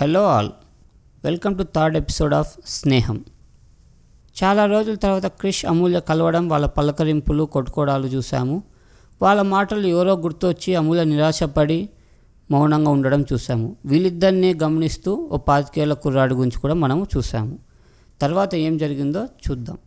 Hello 0.00 0.24
all. 0.24 0.50
Welcome 1.24 1.58
to 1.58 1.62
third 1.62 1.96
episode 1.96 2.34
of 2.34 2.58
Sneham. 2.66 3.24
చాలా 4.44 4.66
రోజుల 4.66 4.94
తర్వాత 4.94 5.26
క్రిష్ 5.26 5.66
అమూల్య 5.66 6.00
కలవడం 6.00 6.48
వాళ్ళ 6.48 6.66
పలకరింపులు 6.66 7.44
కొట్టుకోవడాలు 7.44 8.06
చూసాము 8.06 8.62
వాళ్ళ 9.22 9.42
మాటలు 9.42 9.86
ఎవరో 9.86 10.16
గుర్తొచ్చి 10.16 10.74
అమూల్య 10.74 11.04
నిరాశపడి 11.04 11.88
మౌనంగా 12.50 12.90
ఉండడం 12.90 13.24
చూసాము 13.32 13.76
వీళ్ళిద్దరిని 13.86 14.54
గమనిస్తూ 14.62 15.28
ఓ 15.32 15.36
పాతికేళ్ళ 15.36 15.94
కుర్రాడి 15.94 16.34
గురించి 16.34 16.60
కూడా 16.60 16.74
మనము 16.74 17.06
చూసాము 17.16 17.58
తర్వాత 18.20 18.54
ఏం 18.54 18.76
జరిగిందో 18.76 19.24
చూద్దాం. 19.24 19.78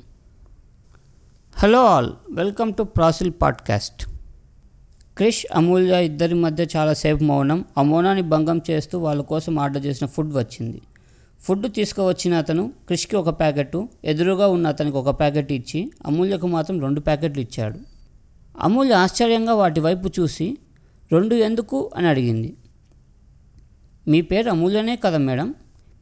Hello 1.56 1.86
all. 1.86 2.12
వెల్కమ్ 2.32 2.74
టు 2.74 2.84
ప్రాసిల్ 2.84 3.32
పాడ్కాస్ట్. 3.42 4.09
క్రిష్ 5.20 5.46
అమూల్య 5.54 6.06
ఇద్దరి 6.06 6.36
మధ్య 6.36 6.66
చాలాసేపు 6.76 7.24
మౌనం. 7.24 7.66
ఆ 7.78 7.82
మౌనాన్ని 7.82 8.22
భంగం 8.22 8.62
చేస్తూ 8.72 9.00
వాళ్ళ 9.00 9.22
కోసం 9.22 9.60
ఆర్డర్ 9.60 9.86
చేసిన 9.86 10.08
ఫుడ్ 10.08 10.36
వచ్చింది. 10.36 10.82
ఫుడ్ 11.40 11.74
తీసుకువచ్చిన 11.74 12.34
అతను 12.34 12.74
క్రిష్కి 12.86 13.16
ఒక 13.16 13.40
ప్యాకెట్ 13.40 13.86
ఎదురుగా 14.06 14.48
ఉన్న 14.48 14.68
అతనికి 14.68 14.98
ఒక 14.98 15.20
ప్యాకెట్ 15.20 15.52
ఇచ్చి 15.52 15.92
అమూల్యకు 16.06 16.48
మాత్రం 16.48 16.82
రెండు 16.82 17.00
ప్యాకెట్లు 17.00 17.42
ఇచ్చాడు. 17.42 17.80
అమూల్య 18.60 18.94
ఆశ్చర్యంగా 18.94 19.54
వాటి 19.54 19.80
వైపు 19.80 20.10
చూసి 20.20 20.58
రెండు 21.12 21.36
ఎందుకు? 21.36 21.92
అని 21.96 22.08
అడిగింది. 22.08 22.54
మీ 24.08 24.22
పేరు 24.22 24.50
అమూల్యనే 24.50 24.96
కదా 24.96 25.18
మేడం? 25.18 25.54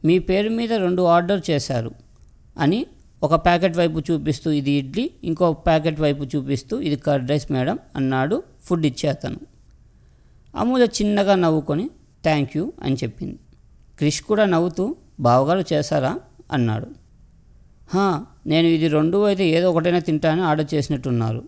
మీ 0.04 0.18
పేరు 0.18 0.50
మీద 0.50 0.72
రెండు 0.72 1.02
ఆర్డర్ 1.02 1.50
చేశారు 1.50 1.90
అని 2.58 2.86
ఒక 3.22 3.34
ప్యాకెట్ 3.46 3.76
వైపు 3.78 3.98
చూపిస్తూ 4.08 4.48
ఇది 4.58 4.72
ఇడ్లీ 4.80 5.04
ఇంకో 5.28 5.46
ప్యాకెట్ 5.68 5.98
వైపు 6.04 6.24
చూపిస్తూ 6.32 6.74
ఇది 6.88 6.96
కర్డ్ 7.06 7.30
రైస్ 7.30 7.46
మేడం 7.54 7.76
అన్నాడు 7.98 8.36
ఫుడ్ 8.66 8.84
ఇచ్చే 8.90 9.06
అతను. 9.14 9.40
అమూల్య 10.54 10.86
చిన్నగా 10.98 11.34
నవ్వుకొని 11.44 11.86
థ్యాంక్ 12.26 12.52
యూ 12.56 12.64
అని 12.84 12.96
చెప్పింది. 13.02 13.38
క్రిష్ 13.98 14.20
కూడా 14.28 14.44
నవ్వుతూ 14.54 14.84
బావగారు 15.26 15.64
చేశారా? 15.72 16.12
అన్నాడు. 16.56 16.88
నేను 18.50 18.66
ఇది 18.76 18.88
రెండు 18.96 19.18
అయితే 19.30 19.44
ఏదో 19.56 19.66
ఒకటైనా 19.72 20.00
తింటానని 20.08 20.44
ఆర్డర్ 20.50 20.68
చేసినట్టున్నారు. 20.74 21.42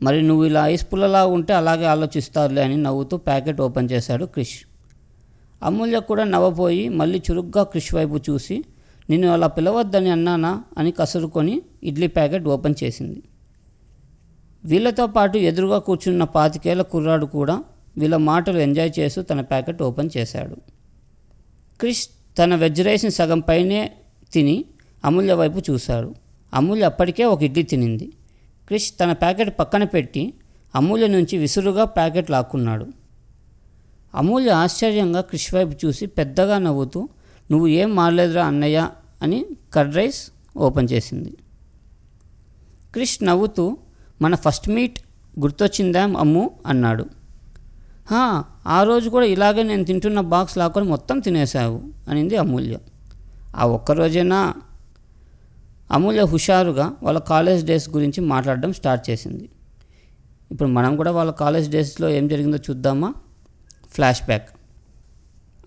మరి 0.00 0.18
నువ్వు 0.28 0.44
ఇలా 0.48 0.62
ఐస్ 0.72 0.84
పుల్లలా 0.90 1.22
ఉంటే 1.36 1.52
అలాగే 1.60 1.86
ఆలోచిస్తారులే 1.92 2.62
అని 2.68 2.76
నవ్వుతూ 2.86 3.16
ప్యాకెట్ 3.28 3.60
ఓపెన్ 3.66 3.88
చేశాడు 3.92 4.24
క్రిష్. 4.34 4.56
అమూల్య 5.62 5.98
కూడా 6.10 6.24
నవ్వపోయి 6.34 6.84
మళ్ళీ 7.00 7.18
చురుగ్గా 7.28 7.62
క్రిష్ 7.72 7.92
వైపు 7.98 8.16
చూసి 8.28 8.56
నిన్ను 9.10 9.28
అలా 9.28 9.46
పిలవద్దని 9.46 10.10
అన్నానా 10.10 10.62
అని 10.78 10.90
కసురుకొని 10.90 11.62
ఇడ్లీ 11.82 12.06
ప్యాకెట్ 12.06 12.46
ఓపెన్ 12.48 12.74
చేసింది. 12.84 13.22
వీళ్ళతో 14.64 15.06
పాటు 15.06 15.38
ఎదురుగా 15.38 15.78
కూర్చున్న 15.78 16.24
పాతికేళ్ళ 16.24 16.82
కుర్రాడు 16.82 17.26
కూడా 17.26 17.64
వీళ్ళ 17.98 18.16
మాటలు 18.16 18.58
ఎంజాయ్ 18.58 18.90
చేస్తూ 18.98 19.22
తన 19.22 19.40
ప్యాకెట్ 19.40 19.82
ఓపెన్ 19.82 20.10
చేశాడు. 20.16 20.56
క్రిష్ 21.80 22.08
తన 22.38 22.54
వెజ్ 22.54 22.82
రైస్ని 22.82 23.10
సగం 23.10 23.40
పైనే 23.40 23.92
తిని 24.32 24.64
అమూల్య 25.04 25.34
వైపు 25.34 25.62
చూశాడు. 25.70 26.14
అమూల్య 26.54 26.84
అప్పటికే 26.84 27.24
ఒక 27.24 27.42
ఇడ్లీ 27.42 27.62
తినింది. 27.62 28.12
క్రిష్ 28.68 28.92
తన 29.00 29.12
ప్యాకెట్ 29.12 29.58
పక్కన 29.58 29.84
పెట్టి 29.84 30.34
అమూల్య 30.74 31.06
నుంచి 31.06 31.38
విసురుగా 31.38 31.84
ప్యాకెట్ 31.84 32.30
లాక్కున్నాడు. 32.30 32.86
అమూల్య 34.14 34.50
ఆశ్చర్యంగా 34.50 35.20
క్రిష్ 35.20 35.54
వైపు 35.54 35.86
చూసి 35.86 36.06
పెద్దగా 36.06 36.58
నవ్వుతూ 36.58 37.08
నువ్వు 37.50 37.66
ఏం 37.66 37.96
మారలేదురా 37.96 38.46
అన్నయ్య 38.46 38.88
అని 39.22 39.46
కర్డ్ 39.74 39.94
రైస్ 39.96 40.30
ఓపెన్ 40.56 40.88
చేసింది. 40.92 41.36
క్రిష్ 42.92 43.24
నవ్వుతూ 43.24 43.76
మన 44.22 44.34
ఫస్ట్ 44.34 44.68
మీట్ 44.68 44.98
గుర్తొచ్చిందా 45.40 46.02
అమ్ము? 46.02 46.50
అన్నాడు. 46.66 47.06
ఆ 48.66 48.82
రోజు 48.82 49.10
కూడా 49.10 49.26
ఇలాగే 49.26 49.62
నేను 49.62 49.84
తింటున్న 49.84 50.20
బాక్స్ 50.20 50.58
లాక్కొని 50.58 50.86
మొత్తం 50.86 51.20
తినేసావు 51.20 51.82
అనింది 52.08 52.36
అమూల్య. 52.36 52.78
ఆ 53.56 53.66
ఒక్కరోజైనా 53.66 54.54
అమూల్య 55.90 56.22
హుషారుగా 56.24 56.92
వాళ్ళ 57.02 57.18
కాలేజ్ 57.18 57.66
డేస్ 57.66 57.90
గురించి 57.90 58.20
మాట్లాడడం 58.20 58.72
స్టార్ట్ 58.72 59.10
చేసింది. 59.10 59.48
ఇప్పుడు 60.50 60.68
మనం 60.68 60.96
కూడా 60.96 61.10
వాళ్ళ 61.10 61.30
కాలేజ్ 61.30 61.70
డేస్లో 61.70 62.08
ఏం 62.08 62.28
జరిగిందో 62.28 62.56
చూద్దామా? 62.56 63.14
Flash 63.90 64.22
back. 64.22 64.55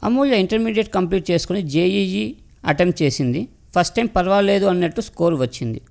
Amulya 0.04 0.40
intermediate 0.40 0.90
complete 0.90 1.32
చేసుకుని 1.32 1.62
జేఈఈ 1.62 2.36
అటెంప్ట్ 2.66 3.02
చేసింది. 3.02 3.48
ఫస్ట్ 3.76 3.96
టైం 3.96 4.06
పర్వాలేదు 4.06 4.66
అన్నట్టు 4.66 5.02
స్కోర్ 5.02 5.34
వచ్చింది. 5.34 5.82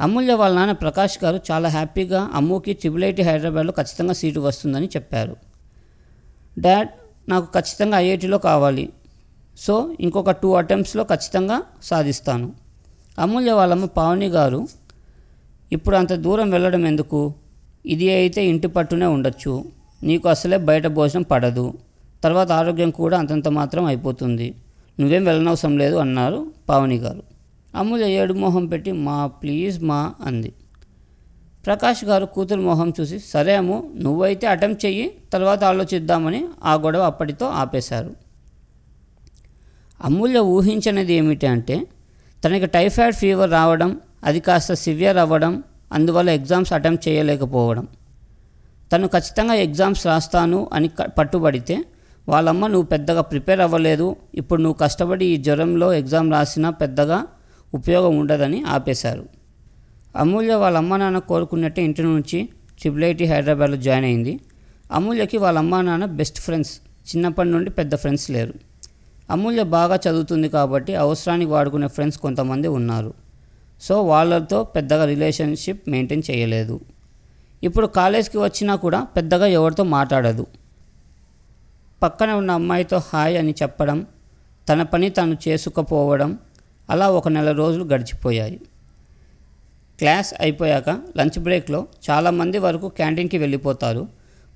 అమూల్య 0.00 0.32
వాళ్ళ 0.32 0.56
నాన్న 0.56 0.72
ప్రకాష్ 0.72 1.24
గారు 1.24 1.40
చాలా 1.50 1.68
హ్యాపీగా 1.68 2.30
అమ్ముకి 2.34 2.72
ట్రిపుల్ 2.72 3.04
ఐటీ 3.04 3.22
హైదరాబాద్లో 3.22 3.72
ఖచ్చితంగా 3.72 4.12
సీటు 4.12 4.40
వస్తుందని 4.40 4.86
చెప్పారు. 4.86 5.36
డాడ్ 6.58 6.88
నాకు 7.28 7.52
ఖచ్చితంగా 7.52 7.98
ఐఐటీలో 7.98 8.38
కావాలి. 8.38 8.88
సో 9.58 9.96
ఇంకొక 10.00 10.30
టూ 10.30 10.54
అటెంప్ట్స్లో 10.54 11.04
ఖచ్చితంగా 11.04 11.62
సాధిస్తాను. 11.82 12.52
అమూల్య 13.18 13.52
వాళ్ళమ్మ 13.52 13.84
పావని 13.84 14.26
గారు 14.26 14.68
ఇప్పుడు 15.72 15.96
అంత 15.96 16.12
దూరం 16.12 16.50
వెళ్ళడం 16.50 16.86
ఎందుకు? 16.86 17.34
ఇది 17.86 18.10
అయితే 18.10 18.46
ఇంటి 18.46 18.66
పట్టునే 18.66 19.06
ఉండొచ్చు. 19.06 19.64
నీకు 20.02 20.28
అసలే 20.28 20.56
బయట 20.56 20.86
భోజనం 20.86 21.22
పడదు. 21.22 21.74
తర్వాత 22.24 22.50
ఆరోగ్యం 22.52 22.90
కూడా 23.00 23.16
అంతంత 23.18 23.48
మాత్రం 23.58 23.84
అయిపోతుంది. 23.84 24.48
నువ్వేం 25.00 25.22
వెళ్ళనవసరం 25.24 25.74
లేదు 25.82 25.96
అన్నారు 26.04 26.40
పావని 26.68 26.98
గారు. 27.04 27.22
అమూల్య 27.74 28.08
ఏడు 28.20 28.34
మొహం 28.42 28.64
పెట్టి 28.66 28.92
మా 29.06 29.16
ప్లీజ్ 29.42 29.76
మా 29.90 30.00
అంది. 30.26 30.50
ప్రకాష్ 31.66 32.02
గారు 32.04 32.26
కూతురు 32.34 32.60
మొహం 32.60 32.88
చూసి 33.00 33.16
సరే 33.32 33.52
అమ్ము 33.56 33.76
నువ్వైతే 34.04 34.46
అటెంప్ట్ 34.46 34.82
చెయ్యి 34.86 35.06
తర్వాత 35.32 35.60
ఆలోచిద్దామని 35.64 36.40
ఆ 36.64 36.74
గొడవ 36.84 37.02
అప్పటితో 37.12 37.46
ఆపేశారు. 37.62 38.10
అమూల్య 40.00 40.38
ఊహించినది 40.54 41.14
ఏమిటి 41.20 41.46
అంటే 41.46 41.76
తనకి 42.44 42.66
టైఫాయిడ్ 42.76 43.16
ఫీవర్ 43.22 43.50
రావడం 43.50 43.90
అది 44.24 44.40
కాస్త 44.40 44.72
సివియర్ 44.84 45.18
అవ్వడం 45.24 45.52
అందువల్ల 45.92 46.30
ఎగ్జామ్స్ 46.30 46.72
అటెంప్ట్ 46.72 47.04
చేయలేకపోవడం. 47.08 47.84
తను 48.92 49.06
ఖచ్చితంగా 49.08 49.54
ఎగ్జామ్స్ 49.66 50.02
రాస్తాను 50.06 50.58
అని 50.72 50.88
పట్టుబడితే 51.18 51.76
వాళ్ళమ్మ 52.28 52.66
నువ్వు 52.66 52.86
పెద్దగా 52.86 53.20
ప్రిపేర్ 53.20 53.60
అవ్వలేదు. 53.60 54.16
ఇప్పుడు 54.34 54.62
నువ్వు 54.62 54.78
కష్టపడి 54.78 55.26
ఈ 55.26 55.36
జ్వరంలో 55.36 55.92
ఎగ్జామ్ 55.92 56.32
రాసినా 56.32 56.70
పెద్దగా 56.70 57.26
ఉపయోగం 57.74 58.18
ఉండదని 58.18 58.64
ఆపేశారు. 58.64 59.24
అమూల్య 60.16 60.54
వాళ్ళ 60.54 60.76
అమ్మ 60.76 60.96
నాన్న 60.96 61.18
కోరుకున్నట్టే 61.18 61.82
ఇంటి 61.82 62.02
నుంచి 62.02 62.48
ట్రిపుల్ 62.80 63.04
ఐటీ 63.04 63.24
హైదరాబాద్లో 63.24 63.76
జాయిన్ 63.76 64.04
అయింది. 64.04 64.40
అమూల్యకి 64.92 65.36
వాళ్ళ 65.36 65.58
అమ్మ 65.58 65.80
నాన్న 65.80 66.04
బెస్ట్ 66.04 66.40
ఫ్రెండ్స్. 66.40 66.72
చిన్నప్పటి 67.08 67.48
నుండి 67.48 67.70
పెద్ద 67.70 67.94
ఫ్రెండ్స్ 67.94 68.30
లేరు. 68.30 68.54
అమూల్య 69.30 69.62
బాగా 69.62 69.96
చదువుతుంది 69.96 70.48
కాబట్టి 70.48 70.94
అవసరానికి 70.94 71.50
వాడుకునే 71.50 71.86
ఫ్రెండ్స్ 71.86 72.18
కొంతమంది 72.18 72.68
ఉన్నారు. 72.68 73.14
సో 73.80 74.02
వాళ్ళతో 74.02 74.64
పెద్దగా 74.64 75.04
రిలేషన్షిప్ 75.04 75.88
మెయింటైన్ 75.88 76.22
చేయలేదు. 76.30 76.80
ఇప్పుడు 77.62 77.86
కాలేజ్కి 77.86 78.38
వచ్చినా 78.38 78.76
కూడా 78.76 79.00
పెద్దగా 79.16 79.46
ఎవరితో 79.46 79.84
మాట్లాడదు. 79.84 80.46
పక్కన 82.04 82.30
ఉన్న 82.32 82.50
అమ్మాయితో 82.50 82.98
హాయ్ 83.10 83.34
అని 83.38 83.52
చెప్పడం 83.62 83.98
తన 84.68 84.82
పని 84.82 85.08
తాను 85.10 85.36
చేసుకపోవడం 85.44 86.30
అలా 86.90 87.06
ఒక 87.10 87.28
నెల 87.28 87.50
రోజులు 87.52 87.84
గడిచిపోయాయి. 87.84 88.60
క్లాస్ 89.98 90.30
అయిపోయాక 90.40 90.90
లంచ్ 91.18 91.38
బ్రేక్లో 91.38 91.80
చాలామంది 92.06 92.58
వరకు 92.58 92.88
క్యాంటీన్కి 92.88 93.38
వెళ్ళిపోతారు. 93.38 94.02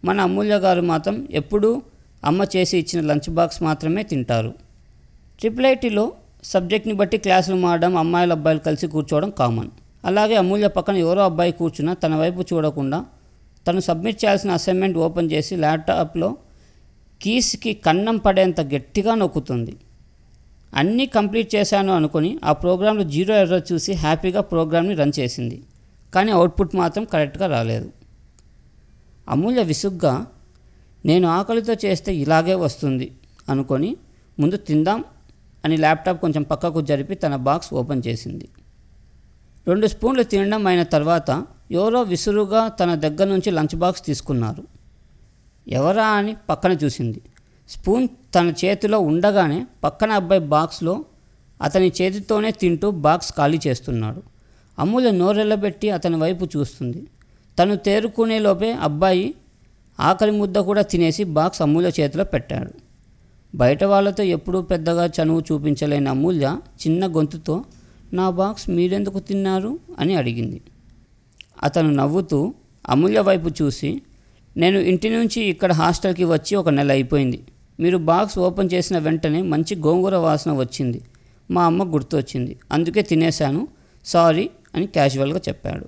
మన 0.05 0.21
అమూల్య 0.21 0.57
గారు 0.57 0.83
మాత్రం 0.83 1.29
ఎప్పుడూ 1.31 1.83
అమ్మ 2.25 2.47
చేసి 2.57 2.79
ఇచ్చిన 2.79 3.01
లంచ్ 3.07 3.31
బాక్స్ 3.31 3.63
మాత్రమే 3.63 4.03
తింటారు. 4.03 4.51
ట్రిపుల్ 5.39 5.67
ఐటీలో 5.67 6.05
సబ్జెక్ట్ని 6.45 6.95
బట్టి 6.95 7.19
క్లాసులు 7.19 7.57
మారడం 7.57 7.97
అమ్మాయిలు 7.97 8.33
అబ్బాయిలు 8.33 8.61
కలిసి 8.61 8.87
కూర్చోవడం 8.87 9.31
కామన్. 9.31 9.71
అలాగే 10.05 10.37
అమూల్య 10.37 10.69
పక్కన 10.69 10.97
ఎవరో 10.97 11.25
అబ్బాయి 11.25 11.53
కూర్చున్నా 11.53 11.95
తన 11.95 12.15
వైపు 12.15 12.45
చూడకుండా 12.51 12.99
తను 13.69 13.81
సబ్మిట్ 13.81 14.25
చేయాల్సిన 14.25 14.51
అసైన్మెంట్ 14.51 14.99
ఓపెన్ 14.99 15.31
చేసి 15.33 15.57
ల్యాప్టాప్లో 15.57 16.37
కీస్కి 17.23 17.75
కన్నం 17.75 18.17
పడేంత 18.17 18.61
గట్టిగా 18.61 19.15
నొక్కుతుంది. 19.15 19.77
అన్నీ 20.75 21.07
కంప్లీట్ 21.07 21.55
చేశాను 21.55 21.93
అనుకుని 21.93 22.39
ఆ 22.45 22.53
ప్రోగ్రాంలో 22.53 23.03
జీరో 23.03 23.35
ఎర్రర్ 23.35 23.73
చూసి 23.73 23.93
హ్యాపీగా 23.93 24.41
ప్రోగ్రామ్ని 24.41 24.95
రన్ 24.95 25.13
చేసింది. 25.21 25.63
కానీ 26.15 26.31
అవుట్పుట్ 26.33 26.77
మాత్రం 26.77 27.05
కరెక్ట్గా 27.05 27.47
రాలేదు. 27.47 27.93
అమూల్య 29.29 29.63
విసుగ్గా 29.63 30.27
నేను 31.07 31.29
ఆకలితో 31.29 31.75
చేస్తే 31.85 32.17
ఇలాగే 32.17 32.55
వస్తుంది 32.55 33.13
అనుకొని 33.49 33.97
ముందు 34.39 34.57
తిందాం 34.57 35.05
అని 35.65 35.77
ల్యాప్టాప్ 35.77 36.21
కొంచెం 36.21 36.43
పక్కకు 36.43 36.81
జరిపి 36.81 37.15
తన 37.15 37.37
బాక్స్ 37.37 37.75
ఓపెన్ 37.75 38.03
చేసింది. 38.07 38.49
రెండు 39.69 39.87
స్పూన్లు 39.87 40.23
తినడం 40.23 40.67
అయిన 40.67 40.83
తర్వాత 40.83 41.47
ఎవరో 41.71 42.03
విసురుగా 42.03 42.69
తన 42.69 42.95
దగ్గర 42.95 43.29
నుంచి 43.29 43.51
లంచ్ 43.51 43.77
బాక్స్ 43.77 44.07
తీసుకున్నారు. 44.07 44.78
ఎవరా 45.69 46.07
అని 46.07 46.37
పక్కన 46.49 46.73
చూసింది. 46.73 47.21
స్పూన్ 47.69 48.09
తన 48.35 48.53
చేతిలో 48.65 49.01
ఉండగానే 49.01 49.67
పక్కన 49.85 50.13
అబ్బాయి 50.13 50.41
బాక్స్లో 50.41 51.05
అతని 51.63 51.93
చేతితోనే 52.03 52.51
తింటూ 52.51 52.91
బాక్స్ 52.91 53.33
ఖాళీ 53.33 53.61
చేస్తున్నాడు. 53.67 54.23
అమూల్య 54.79 55.11
నోరెళ్ళబెట్టి 55.11 55.91
అతని 55.91 56.17
వైపు 56.17 56.45
చూస్తుంది. 56.45 57.07
తను 57.59 57.77
తేరుకునే 57.77 58.39
లోపే 58.39 58.73
అబ్బాయి 58.73 59.35
ఆకలి 60.01 60.31
ముద్ద 60.31 60.59
కూడా 60.59 60.83
తినేసి 60.83 61.25
బాక్స్ 61.25 61.63
అమూల్య 61.63 61.91
చేతిలో 62.01 62.25
పెట్టాడు. 62.25 62.73
బయట 63.55 63.85
వాళ్ళతో 63.85 64.23
ఎప్పుడూ 64.23 64.63
పెద్దగా 64.63 65.07
చనువు 65.07 65.41
చూపించలేని 65.41 66.09
అమూల్య 66.09 66.59
చిన్న 66.87 67.07
గొంతుతో 67.07 67.65
నా 68.13 68.31
బాక్స్ 68.31 68.71
మీరెందుకు 68.71 69.19
తిన్నారు? 69.19 69.79
అని 69.99 70.15
అడిగింది. 70.15 70.61
అతను 71.63 71.91
నవ్వుతూ 71.91 72.55
అమూల్య 72.89 73.21
వైపు 73.21 73.51
చూసి 73.63 74.03
నేను 74.59 74.79
ఇంటి 74.79 75.09
నుంచి 75.11 75.41
ఇక్కడ 75.45 75.73
హాస్టల్కి 75.73 76.25
వచ్చి 76.25 76.57
ఒక 76.57 76.69
నెల 76.69 76.91
అయిపోయింది. 76.91 77.39
మీరు 77.81 77.99
బాక్స్ 77.99 78.39
ఓపెన్ 78.39 78.71
చేసిన 78.75 78.99
వెంటనే 78.99 79.43
మంచి 79.43 79.75
గోంగూర 79.77 80.17
వాసన 80.17 80.53
వచ్చింది. 80.53 81.01
మా 81.51 81.65
అమ్మ 81.65 81.83
గుర్తొచ్చింది. 81.95 82.57
అందుకే 82.73 83.03
తినేశాను. 83.03 83.69
సారీ 84.05 84.51
అని 84.75 84.87
క్యాజువల్గా 84.87 85.41
చెప్పాడు. 85.49 85.87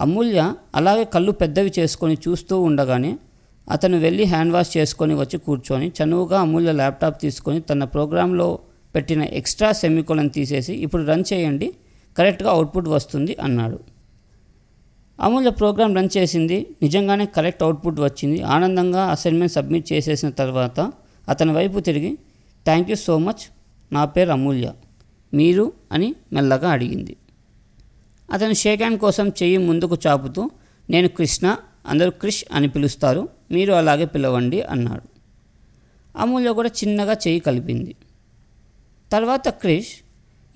అమూల్య 0.00 0.54
అలాగే 0.74 1.04
కళ్ళు 1.04 1.32
పెద్దవి 1.32 1.72
చేసుకొని 1.78 2.16
చూస్తూ 2.28 2.60
ఉండగానే 2.60 3.18
అతను 3.70 3.98
వెళ్ళి 3.98 4.24
హ్యాండ్ 4.24 4.52
వాష్ 4.52 4.76
చేసుకొని 4.76 5.14
వచ్చి 5.14 5.38
కూర్చొని 5.38 5.92
చనువుగా 5.98 6.40
అమూల్య 6.40 6.72
ల్యాప్టాప్ 6.72 7.22
తీసుకొని 7.22 7.60
తన 7.60 7.84
ప్రోగ్రాంలో 7.84 8.58
పెట్టిన 8.94 9.22
ఎక్స్ట్రా 9.22 9.72
సెమికోలను 9.72 10.28
తీసేసి 10.28 10.72
ఇప్పుడు 10.74 11.02
రన్ 11.02 11.24
చేయండి. 11.32 11.68
కరెక్ట్గా 12.18 12.50
అవుట్పుట్ 12.50 12.88
వస్తుంది 12.88 13.36
అన్నాడు. 13.40 13.78
అమూల్య 15.20 15.50
ప్రోగ్రామ్ 15.50 15.96
రన్ 15.96 16.08
చేసింది. 16.16 16.66
నిజంగానే 16.82 17.26
కరెక్ట్ 17.26 17.62
అవుట్పుట్ 17.62 18.00
వచ్చింది. 18.00 18.42
ఆనందంగా 18.42 19.04
అసైన్మెంట్ 19.04 19.52
సబ్మిట్ 19.52 19.92
చేసేసిన 19.92 20.30
తర్వాత 20.30 20.92
అతని 21.28 21.52
వైపు 21.52 21.80
తిరిగి 21.80 22.18
థ్యాంక్ 22.64 22.90
యూ 22.90 22.96
సో 22.96 23.18
మచ్. 23.18 23.52
నా 23.92 24.04
పేరు 24.04 24.30
అమూల్య. 24.30 24.72
మీరు 25.34 25.72
అని 25.92 26.14
మెల్లగా 26.32 26.70
అడిగింది. 26.70 27.16
అతను 28.32 28.52
షేక్ 28.52 28.80
హ్యాండ్ 28.80 29.00
కోసం 29.00 29.28
చెయ్యి 29.28 29.58
ముందుకు 29.58 29.96
చాపుతూ 30.06 30.50
నేను 30.90 31.08
కృష్ణ 31.08 31.56
అందరూ 31.86 32.10
క్రిష్ 32.10 32.44
అని 32.52 32.68
పిలుస్తారు. 32.68 33.28
మీరు 33.50 33.72
అలాగే 33.72 34.04
పిలవండి 34.04 34.62
అన్నాడు. 34.62 35.02
అమూల్య 36.18 36.50
కూడా 36.50 36.68
చిన్నగా 36.68 37.12
చెయ్యి 37.12 37.40
కలిపింది. 37.40 37.94
తర్వాత 39.12 39.48
క్రిష్ 39.48 39.92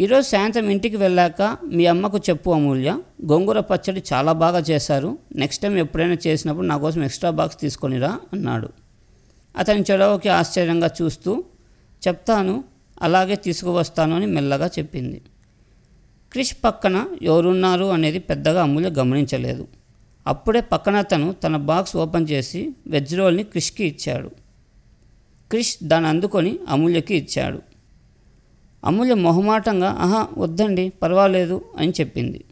ఈరోజు 0.02 0.26
సాయంత్రం 0.28 0.66
ఇంటికి 0.68 0.96
వెళ్ళాక 0.96 1.42
మీ 1.76 1.86
అమ్మకు 1.86 2.18
చెప్పు 2.18 2.50
అమూల్య 2.50 2.90
గోంగూర 3.30 3.60
పచ్చడి 3.60 4.02
చాలా 4.10 4.32
బాగా 4.32 4.60
చేశారు. 4.70 5.18
నెక్స్ట్ 5.36 5.62
టైం 5.62 5.76
ఎప్పుడైనా 5.76 6.16
చేసినప్పుడు 6.26 6.66
నా 6.66 6.76
కోసం 6.76 7.02
ఎక్స్ట్రా 7.04 7.30
బాక్స్ 7.30 7.58
తీసుకొనిరా 7.60 8.10
అన్నాడు. 8.32 8.68
అతని 9.56 9.82
చెడవకి 9.90 10.28
ఆశ్చర్యంగా 10.28 10.90
చూస్తూ 10.98 11.32
చెప్తాను 12.02 12.64
అలాగే 13.02 13.36
తీసుకువస్తాను 13.36 14.14
అని 14.14 14.26
మెల్లగా 14.26 14.66
చెప్పింది. 14.78 15.22
క్రిష్ 16.32 16.54
పక్కన 16.64 16.96
ఎవరున్నారు 17.22 17.84
అనేది 17.84 18.18
పెద్దగా 18.18 18.62
అమూల్య 18.62 18.88
గమనించలేదు. 18.88 19.66
అప్పుడే 20.26 20.60
పక్కన 20.60 20.96
అతను 20.96 21.32
తన 21.32 21.56
బాక్స్ 21.56 21.96
ఓపెన్ 21.96 22.28
చేసి 22.32 22.74
వెజ్ 22.86 23.16
రోల్ని 23.18 23.42
క్రిష్కి 23.42 23.86
ఇచ్చాడు. 23.86 24.30
క్రిష్ 25.50 25.74
దాన్ని 25.82 26.08
అందుకొని 26.08 26.58
అమూల్యకి 26.68 27.16
ఇచ్చాడు. 27.16 27.60
అమూల్య 28.84 29.14
మొహమాటంగా 29.14 29.88
ఆహా 29.88 30.28
వద్దండి 30.38 30.88
పర్వాలేదు 30.88 31.64
అని 31.78 31.92
చెప్పింది. 32.00 32.44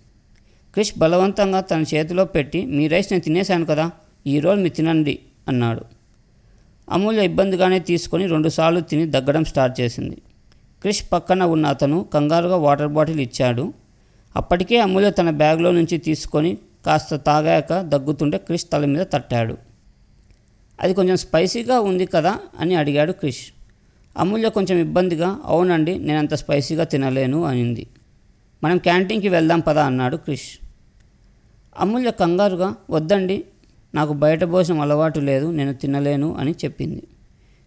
క్రిష్ 0.75 0.99
బలవంతంగా 0.99 1.61
తన 1.61 1.85
చేతిలో 1.95 2.25
పెట్టి 2.25 2.65
మీ 2.65 2.87
రైస్ 2.87 3.13
నేను 3.13 3.23
తినేశాను 3.23 3.65
కదా 3.65 3.91
ఈరోజు 4.27 4.61
మీరు 4.61 4.75
తినండి 4.75 5.19
అన్నాడు. 5.49 5.85
అమూల్య 6.89 7.25
ఇబ్బందిగానే 7.25 7.79
తీసుకొని 7.79 8.27
రెండుసార్లు 8.27 8.81
తిని 8.81 9.07
దగ్గడం 9.07 9.45
స్టార్ట్ 9.45 9.81
చేసింది. 9.81 10.23
క్రిష్ 10.83 11.13
పక్కన 11.13 11.43
ఉన్న 11.43 11.67
అతను 11.67 12.07
కంగారుగా 12.15 12.57
వాటర్ 12.57 12.89
బాటిల్ 12.89 13.21
ఇచ్చాడు. 13.21 13.75
అప్పటికే 14.37 14.79
అమూల్య 14.79 15.11
తన 15.11 15.31
బ్యాగ్లో 15.31 15.71
నుంచి 15.71 15.99
తీసుకొని 15.99 16.59
కాస్త 16.87 17.17
తాగాక 17.17 17.81
దగ్గుతుంటే 17.81 18.39
క్రిష్ 18.39 18.65
తల 18.73 18.85
మీద 18.85 19.07
తట్టాడు. 19.13 19.59
అది 20.81 20.95
కొంచెం 20.95 21.17
స్పైసీగా 21.17 21.81
ఉంది 21.81 22.07
కదా 22.07 22.39
అని 22.61 22.75
అడిగాడు 22.75 23.13
క్రిష్. 23.13 23.53
అమూల్య 24.17 24.49
కొంచెం 24.49 24.79
ఇబ్బందిగా 24.79 25.39
అవునండి 25.45 25.99
నేను 25.99 26.19
అంత 26.19 26.35
స్పైసీగా 26.35 26.85
తినలేను 26.85 27.45
అనింది. 27.45 27.87
మనం 28.65 28.79
క్యాంటీన్కి 28.79 29.29
వెళ్దాం 29.29 29.61
పదా 29.61 29.85
అన్నాడు 29.85 30.17
క్రిష్. 30.17 30.59
అమూల్య 31.79 32.11
కంగారుగా 32.11 32.75
వద్దండి 32.91 33.45
నాకు 33.95 34.13
బయట 34.13 34.45
భోజనం 34.45 34.81
అలవాటు 34.81 35.21
లేదు 35.21 35.51
నేను 35.51 35.73
తినలేను 35.73 36.37
అని 36.37 36.51
చెప్పింది. 36.51 37.03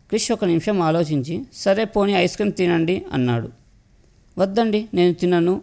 క్రిష్ 0.09 0.31
ఒక 0.31 0.45
నిమిషం 0.45 0.81
ఆలోచించి 0.81 1.35
సరే 1.53 1.85
పోనీ 1.85 2.13
ఐస్ 2.13 2.35
క్రీమ్ 2.35 2.53
తినండి 2.53 3.05
అన్నాడు. 3.13 3.49
వద్దండి 4.37 4.87
నేను 4.93 5.13
తినను. 5.13 5.61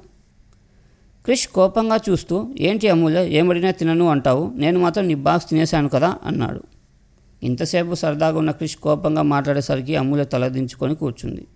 క్రిష్ 1.24 1.48
కోపంగా 1.48 1.96
చూస్తూ 2.08 2.54
ఏంటి 2.58 2.88
అమూల్య 2.88 3.20
ఏమడినా 3.28 3.70
తినను 3.70 4.08
అంటావు 4.08 4.52
నేను 4.56 4.80
మాత్రం 4.80 5.06
నీ 5.06 5.14
బాక్స్ 5.14 5.48
తినేశాను 5.50 5.88
కదా 5.88 6.16
అన్నాడు. 6.24 6.75
ఇంతసేపు 7.42 7.94
సరదాగా 7.94 8.38
ఉన్న 8.38 8.50
క్రిష్ 8.50 8.76
కోపంగా 8.76 9.22
మాట్లాడేసరికి 9.22 9.96
అమూల్య 9.96 10.24
తలదించుకొని 10.24 10.94
కూర్చుంది. 10.94 11.46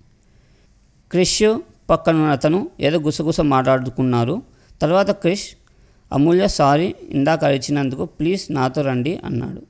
క్రిష్ 1.10 1.58
పక్కన 1.90 2.16
అతను 2.16 2.70
ఏదో 2.80 2.98
గుసగుస 2.98 3.40
మాట్లాడుకున్నారు. 3.40 4.42
తర్వాత 4.80 5.10
క్రిష్ 5.10 5.48
అమూల్య 6.12 6.48
సారీ 6.48 6.94
ఇందాక 7.10 7.44
అరిచినందుకు 7.44 8.04
ప్లీజ్ 8.04 8.52
నాతో 8.52 8.82
రండి 8.82 9.20
అన్నాడు. 9.24 9.62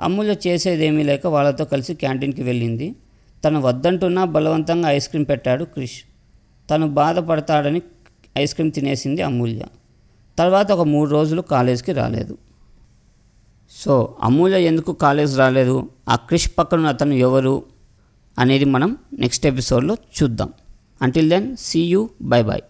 అమూల్య 0.00 0.36
చేసేదేమీ 0.46 1.02
లేక 1.02 1.26
వాళ్ళతో 1.26 1.64
కలిసి 1.64 1.94
క్యాంటీన్కి 1.94 2.42
వెళ్ళింది. 2.42 2.94
తను 3.44 3.60
వద్దంటున్నా 3.60 4.24
బలవంతంగా 4.24 4.90
ఐస్ 4.90 5.08
క్రీమ్ 5.08 5.26
పెట్టాడు 5.28 5.64
క్రిష్. 5.64 6.02
తను 6.70 6.88
బాధపడతాడని 6.88 7.82
ఐస్ 8.38 8.54
క్రీమ్ 8.54 8.72
తినేసింది 8.72 9.22
అమూల్య. 9.22 9.60
తర్వాత 10.38 10.72
ఒక 10.72 10.80
మూడు 10.80 11.10
రోజులు 11.10 11.42
కాలేజ్కి 11.42 11.92
రాలేదు. 11.92 12.38
సో 13.70 14.16
అమూల్య 14.22 14.62
ఎందుకు 14.62 14.92
కాలేజ్ 14.92 15.38
రాలేదు? 15.38 15.90
ఆ 16.08 16.16
క్రిష్ 16.16 16.50
పక్కన 16.58 16.86
అతను 16.86 17.14
ఎవరు? 17.14 17.62
అనేది 18.38 18.64
మనం 18.64 18.96
నెక్స్ట్ 19.18 19.46
ఎపిసోడ్లో 19.46 19.94
చూద్దాం. 19.94 20.52
Until 21.02 21.30
then 21.30 21.56
see 21.56 21.80
you 21.84 22.10
bye 22.22 22.42
bye 22.42 22.60